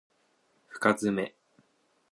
[0.67, 1.35] 深爪